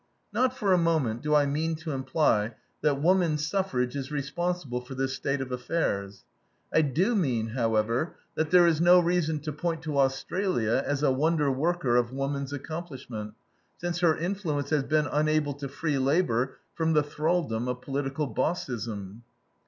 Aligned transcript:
Not 0.33 0.57
for 0.57 0.73
a 0.73 0.79
moment 0.79 1.21
do 1.21 1.35
I 1.35 1.45
mean 1.45 1.75
to 1.75 1.91
imply 1.91 2.55
that 2.81 2.99
woman 2.99 3.37
suffrage 3.37 3.95
is 3.95 4.09
responsible 4.11 4.81
for 4.81 4.95
this 4.95 5.13
state 5.13 5.41
of 5.41 5.51
affairs. 5.51 6.25
I 6.73 6.81
do 6.81 7.15
mean, 7.15 7.49
however, 7.49 8.15
that 8.33 8.49
there 8.49 8.65
is 8.65 8.81
no 8.81 8.99
reason 8.99 9.41
to 9.41 9.53
point 9.53 9.83
to 9.83 9.99
Australia 9.99 10.81
as 10.83 11.03
a 11.03 11.11
wonder 11.11 11.51
worker 11.51 11.97
of 11.97 12.11
woman's 12.11 12.51
accomplishment, 12.51 13.35
since 13.77 13.99
her 13.99 14.17
influence 14.17 14.71
has 14.71 14.81
been 14.85 15.05
unable 15.05 15.53
to 15.53 15.67
free 15.69 15.99
labor 15.99 16.57
from 16.73 16.93
the 16.93 17.03
thralldom 17.03 17.67
of 17.67 17.81
political 17.83 18.25
bossism. 18.27 19.21